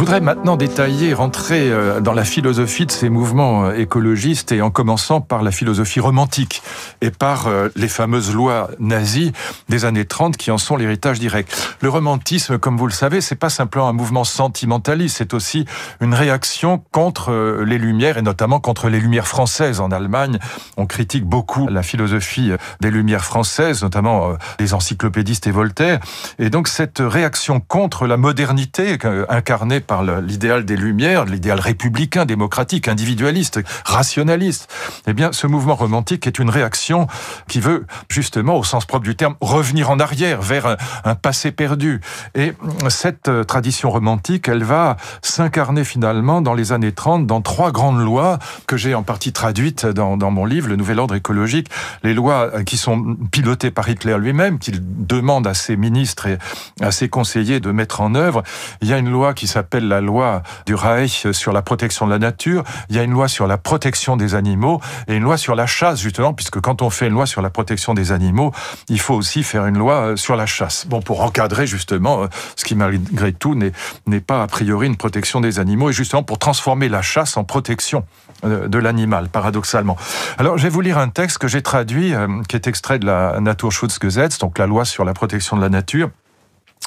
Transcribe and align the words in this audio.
Je 0.00 0.04
voudrais 0.06 0.22
maintenant 0.22 0.56
détailler, 0.56 1.12
rentrer 1.12 1.70
euh, 1.70 2.00
dans 2.00 2.14
la 2.14 2.24
philosophie 2.24 2.86
de 2.86 2.90
ces 2.90 3.10
mouvements 3.10 3.66
euh, 3.66 3.74
écologistes 3.74 4.50
et 4.50 4.62
en 4.62 4.70
commençant 4.70 5.20
par 5.20 5.42
la 5.42 5.50
philosophie 5.50 6.00
romantique 6.00 6.62
et 7.02 7.10
par 7.10 7.48
euh, 7.48 7.68
les 7.76 7.86
fameuses 7.86 8.32
lois 8.32 8.70
nazies 8.78 9.32
des 9.68 9.84
années 9.84 10.06
30 10.06 10.38
qui 10.38 10.50
en 10.50 10.56
sont 10.56 10.78
l'héritage 10.78 11.20
direct. 11.20 11.76
Le 11.82 11.90
romantisme, 11.90 12.56
comme 12.56 12.78
vous 12.78 12.86
le 12.86 12.94
savez, 12.94 13.20
c'est 13.20 13.34
pas 13.34 13.50
simplement 13.50 13.90
un 13.90 13.92
mouvement 13.92 14.24
sentimentaliste, 14.24 15.18
c'est 15.18 15.34
aussi 15.34 15.66
une 16.00 16.14
réaction 16.14 16.82
contre 16.92 17.60
les 17.66 17.76
Lumières 17.76 18.16
et 18.16 18.22
notamment 18.22 18.58
contre 18.58 18.88
les 18.88 19.00
Lumières 19.00 19.28
françaises 19.28 19.80
en 19.80 19.90
Allemagne. 19.90 20.38
On 20.78 20.86
critique 20.86 21.26
beaucoup 21.26 21.68
la 21.68 21.82
philosophie 21.82 22.52
des 22.80 22.90
Lumières 22.90 23.26
françaises, 23.26 23.82
notamment 23.82 24.32
les 24.58 24.72
encyclopédistes 24.72 25.46
et 25.46 25.50
Voltaire. 25.50 26.00
Et 26.38 26.48
donc 26.48 26.68
cette 26.68 27.00
réaction 27.00 27.60
contre 27.60 28.06
la 28.06 28.16
modernité 28.16 28.96
incarnée 29.28 29.80
par 29.90 30.04
l'idéal 30.04 30.64
des 30.64 30.76
Lumières, 30.76 31.24
l'idéal 31.24 31.58
républicain, 31.58 32.24
démocratique, 32.24 32.86
individualiste, 32.86 33.58
rationaliste. 33.84 34.72
Eh 35.08 35.12
bien, 35.14 35.32
ce 35.32 35.48
mouvement 35.48 35.74
romantique 35.74 36.28
est 36.28 36.38
une 36.38 36.48
réaction 36.48 37.08
qui 37.48 37.58
veut, 37.58 37.86
justement, 38.08 38.56
au 38.56 38.62
sens 38.62 38.84
propre 38.84 39.02
du 39.02 39.16
terme, 39.16 39.34
revenir 39.40 39.90
en 39.90 39.98
arrière, 39.98 40.42
vers 40.42 40.76
un, 41.04 41.16
passé 41.16 41.50
perdu. 41.50 42.00
Et 42.36 42.52
cette 42.88 43.26
euh, 43.26 43.42
tradition 43.42 43.90
romantique, 43.90 44.46
elle 44.46 44.62
va 44.62 44.96
s'incarner 45.22 45.82
finalement 45.82 46.40
dans 46.40 46.54
les 46.54 46.70
années 46.70 46.92
30 46.92 47.26
dans 47.26 47.40
trois 47.40 47.72
grandes 47.72 48.00
lois 48.00 48.38
que 48.68 48.76
j'ai 48.76 48.94
en 48.94 49.02
partie 49.02 49.32
traduites 49.32 49.86
dans, 49.86 50.16
dans 50.16 50.30
mon 50.30 50.44
livre, 50.44 50.68
Le 50.68 50.76
Nouvel 50.76 51.00
Ordre 51.00 51.16
écologique. 51.16 51.66
Les 52.04 52.14
lois 52.14 52.48
euh, 52.54 52.62
qui 52.62 52.76
sont 52.76 53.16
pilotées 53.32 53.72
par 53.72 53.88
Hitler 53.88 54.16
lui-même, 54.20 54.60
qu'il 54.60 54.78
demande 55.04 55.48
à 55.48 55.54
ses 55.54 55.76
ministres 55.76 56.28
et 56.28 56.38
à 56.80 56.92
ses 56.92 57.08
conseillers 57.08 57.58
de 57.58 57.72
mettre 57.72 58.00
en 58.02 58.14
œuvre. 58.14 58.44
Il 58.82 58.88
y 58.88 58.92
a 58.92 58.98
une 58.98 59.10
loi 59.10 59.34
qui 59.34 59.48
s'appelle 59.48 59.79
la 59.88 60.00
loi 60.00 60.42
du 60.66 60.74
Reich 60.74 61.30
sur 61.32 61.52
la 61.52 61.62
protection 61.62 62.06
de 62.06 62.12
la 62.12 62.18
nature. 62.18 62.64
Il 62.88 62.96
y 62.96 62.98
a 62.98 63.02
une 63.02 63.12
loi 63.12 63.28
sur 63.28 63.46
la 63.46 63.58
protection 63.58 64.16
des 64.16 64.34
animaux 64.34 64.80
et 65.08 65.16
une 65.16 65.22
loi 65.22 65.36
sur 65.36 65.54
la 65.54 65.66
chasse, 65.66 66.00
justement, 66.00 66.32
puisque 66.32 66.60
quand 66.60 66.82
on 66.82 66.90
fait 66.90 67.06
une 67.06 67.14
loi 67.14 67.26
sur 67.26 67.42
la 67.42 67.50
protection 67.50 67.94
des 67.94 68.12
animaux, 68.12 68.52
il 68.88 69.00
faut 69.00 69.14
aussi 69.14 69.42
faire 69.42 69.66
une 69.66 69.78
loi 69.78 69.94
euh, 69.94 70.16
sur 70.16 70.36
la 70.36 70.46
chasse. 70.46 70.86
Bon, 70.86 71.00
pour 71.00 71.22
encadrer 71.22 71.66
justement 71.66 72.22
euh, 72.22 72.26
ce 72.56 72.64
qui, 72.64 72.74
malgré 72.74 73.32
tout, 73.32 73.54
n'est 73.54 74.20
pas 74.20 74.42
a 74.42 74.46
priori 74.46 74.86
une 74.86 74.96
protection 74.96 75.40
des 75.40 75.58
animaux 75.58 75.90
et 75.90 75.92
justement 75.92 76.22
pour 76.22 76.38
transformer 76.38 76.88
la 76.88 77.02
chasse 77.02 77.36
en 77.36 77.44
protection 77.44 78.04
euh, 78.44 78.68
de 78.68 78.78
l'animal, 78.78 79.28
paradoxalement. 79.28 79.96
Alors, 80.38 80.58
je 80.58 80.62
vais 80.62 80.68
vous 80.68 80.80
lire 80.80 80.98
un 80.98 81.08
texte 81.08 81.38
que 81.38 81.48
j'ai 81.48 81.62
traduit, 81.62 82.14
qui 82.48 82.56
est 82.56 82.66
extrait 82.66 82.98
de 82.98 83.06
la 83.06 83.40
Naturschutzgesetz, 83.40 84.38
donc 84.38 84.58
la 84.58 84.66
loi 84.66 84.84
sur 84.84 85.04
la 85.04 85.14
protection 85.14 85.56
de 85.56 85.62
la 85.62 85.68
nature 85.68 86.10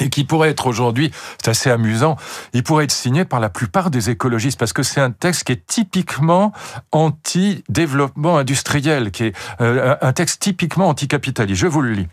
et 0.00 0.10
qui 0.10 0.24
pourrait 0.24 0.50
être 0.50 0.66
aujourd'hui, 0.66 1.10
c'est 1.42 1.50
assez 1.50 1.70
amusant, 1.70 2.16
il 2.52 2.62
pourrait 2.62 2.84
être 2.84 2.92
signé 2.92 3.24
par 3.24 3.40
la 3.40 3.48
plupart 3.48 3.90
des 3.90 4.10
écologistes 4.10 4.58
parce 4.58 4.72
que 4.72 4.82
c'est 4.82 5.00
un 5.00 5.10
texte 5.10 5.44
qui 5.44 5.52
est 5.52 5.66
typiquement 5.66 6.52
anti-développement 6.92 8.38
industriel, 8.38 9.10
qui 9.10 9.24
est 9.24 9.36
euh, 9.60 9.96
un 10.00 10.12
texte 10.12 10.40
typiquement 10.40 10.88
anticapitaliste. 10.88 11.60
Je 11.60 11.66
vous 11.66 11.80
le 11.80 11.92
lis. 11.92 12.08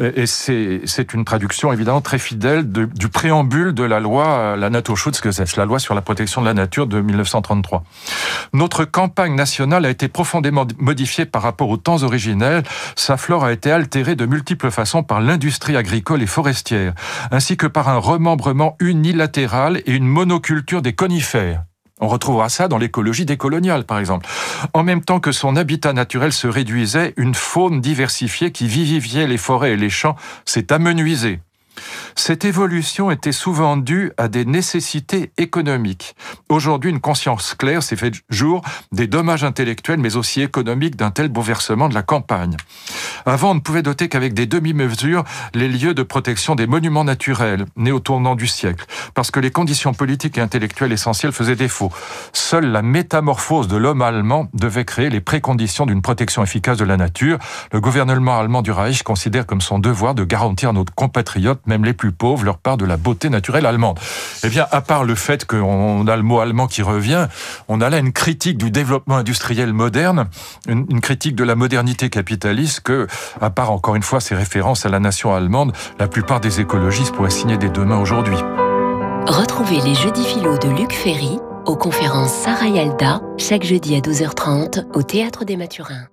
Et 0.00 0.26
c'est 0.26 1.12
une 1.12 1.26
traduction 1.26 1.72
évidemment 1.72 2.00
très 2.00 2.18
fidèle 2.18 2.70
du 2.70 3.08
préambule 3.08 3.74
de 3.74 3.82
la 3.82 4.00
loi, 4.00 4.56
la 4.56 4.70
Naturschutzgesetz, 4.70 5.56
la 5.56 5.66
loi 5.66 5.78
sur 5.78 5.94
la 5.94 6.00
protection 6.00 6.40
de 6.40 6.46
la 6.46 6.54
nature 6.54 6.86
de 6.86 7.00
1933. 7.00 7.84
Notre 8.54 8.86
campagne 8.86 9.34
nationale 9.34 9.84
a 9.84 9.90
été 9.90 10.08
profondément 10.08 10.66
modifiée 10.78 11.26
par 11.26 11.42
rapport 11.42 11.68
aux 11.68 11.76
temps 11.76 12.02
originels. 12.02 12.62
Sa 12.96 13.18
flore 13.18 13.44
a 13.44 13.52
été 13.52 13.70
altérée 13.70 14.16
de 14.16 14.24
multiples 14.24 14.70
façons 14.70 15.02
par 15.02 15.20
l'industrie 15.20 15.76
agricole 15.76 16.22
et 16.22 16.26
forestière, 16.26 16.94
ainsi 17.30 17.58
que 17.58 17.66
par 17.66 17.88
un 17.88 17.98
remembrement 17.98 18.76
unilatéral 18.80 19.82
et 19.84 19.92
une 19.92 20.06
monoculture 20.06 20.80
des 20.80 20.94
conifères. 20.94 21.64
On 22.00 22.08
retrouvera 22.08 22.48
ça 22.48 22.66
dans 22.66 22.78
l'écologie 22.78 23.26
décoloniale, 23.26 23.84
par 23.84 23.98
exemple. 23.98 24.26
En 24.72 24.82
même 24.82 25.02
temps 25.02 25.20
que 25.20 25.32
son 25.32 25.56
habitat 25.56 25.92
naturel 25.92 26.32
se 26.32 26.46
réduisait, 26.46 27.14
une 27.16 27.34
faune 27.34 27.80
diversifiée 27.80 28.52
qui 28.52 28.66
vivifiait 28.66 29.26
les 29.26 29.36
forêts 29.36 29.72
et 29.72 29.76
les 29.76 29.90
champs 29.90 30.16
s'est 30.46 30.72
amenuisée. 30.72 31.40
Cette 32.16 32.44
évolution 32.44 33.10
était 33.10 33.32
souvent 33.32 33.76
due 33.76 34.12
à 34.16 34.28
des 34.28 34.44
nécessités 34.44 35.32
économiques. 35.38 36.14
Aujourd'hui, 36.48 36.90
une 36.90 37.00
conscience 37.00 37.54
claire 37.54 37.82
s'est 37.82 37.96
faite 37.96 38.14
jour 38.28 38.62
des 38.92 39.06
dommages 39.06 39.44
intellectuels 39.44 40.00
mais 40.00 40.16
aussi 40.16 40.42
économiques 40.42 40.96
d'un 40.96 41.10
tel 41.10 41.28
bouleversement 41.28 41.88
de 41.88 41.94
la 41.94 42.02
campagne. 42.02 42.56
Avant, 43.26 43.50
on 43.50 43.54
ne 43.54 43.60
pouvait 43.60 43.82
doter 43.82 44.08
qu'avec 44.08 44.34
des 44.34 44.46
demi-mesures 44.46 45.24
les 45.54 45.68
lieux 45.68 45.94
de 45.94 46.02
protection 46.02 46.54
des 46.54 46.66
monuments 46.66 47.04
naturels, 47.04 47.66
nés 47.76 47.92
au 47.92 48.00
tournant 48.00 48.34
du 48.34 48.46
siècle, 48.46 48.86
parce 49.14 49.30
que 49.30 49.40
les 49.40 49.50
conditions 49.50 49.92
politiques 49.92 50.38
et 50.38 50.40
intellectuelles 50.40 50.92
essentielles 50.92 51.32
faisaient 51.32 51.56
défaut. 51.56 51.92
Seule 52.32 52.66
la 52.66 52.82
métamorphose 52.82 53.68
de 53.68 53.76
l'homme 53.76 54.02
allemand 54.02 54.48
devait 54.54 54.84
créer 54.84 55.10
les 55.10 55.20
préconditions 55.20 55.86
d'une 55.86 56.02
protection 56.02 56.42
efficace 56.42 56.78
de 56.78 56.84
la 56.84 56.96
nature. 56.96 57.38
Le 57.72 57.80
gouvernement 57.80 58.38
allemand 58.38 58.62
du 58.62 58.70
Reich 58.70 59.02
considère 59.02 59.46
comme 59.46 59.60
son 59.60 59.78
devoir 59.78 60.14
de 60.14 60.24
garantir 60.24 60.70
à 60.70 60.72
nos 60.72 60.84
compatriotes, 60.84 61.60
même 61.70 61.84
les 61.84 61.94
plus 61.94 62.12
pauvres, 62.12 62.44
leur 62.44 62.58
part 62.58 62.76
de 62.76 62.84
la 62.84 62.98
beauté 62.98 63.30
naturelle 63.30 63.64
allemande. 63.64 63.98
Eh 64.44 64.48
bien, 64.48 64.66
à 64.70 64.80
part 64.82 65.04
le 65.04 65.14
fait 65.14 65.46
qu'on 65.46 66.06
a 66.06 66.16
le 66.16 66.22
mot 66.22 66.40
allemand 66.40 66.66
qui 66.66 66.82
revient, 66.82 67.28
on 67.68 67.80
a 67.80 67.88
là 67.88 67.98
une 67.98 68.12
critique 68.12 68.58
du 68.58 68.70
développement 68.70 69.16
industriel 69.16 69.72
moderne, 69.72 70.26
une, 70.68 71.00
critique 71.00 71.34
de 71.34 71.44
la 71.44 71.54
modernité 71.54 72.10
capitaliste 72.10 72.80
que 72.80 73.06
à 73.40 73.50
part 73.50 73.70
encore 73.70 73.94
une 73.94 74.02
fois 74.02 74.20
ces 74.20 74.34
références 74.34 74.84
à 74.84 74.88
la 74.88 75.00
nation 75.00 75.34
allemande, 75.34 75.72
la 75.98 76.08
plupart 76.08 76.40
des 76.40 76.60
écologistes 76.60 77.14
pourraient 77.14 77.30
signer 77.30 77.56
des 77.56 77.68
deux 77.68 77.84
mains 77.84 78.00
aujourd'hui. 78.00 78.36
Retrouvez 79.26 79.80
les 79.80 79.94
jeudis 79.94 80.24
philo 80.24 80.58
de 80.58 80.68
Luc 80.68 80.92
Ferry 80.92 81.38
aux 81.66 81.76
conférences 81.76 82.32
Sarah 82.32 82.68
Yalda 82.68 83.20
chaque 83.38 83.62
jeudi 83.62 83.94
à 83.94 84.00
12h30 84.00 84.86
au 84.92 85.02
Théâtre 85.02 85.44
des 85.44 85.56
Mathurins. 85.56 86.08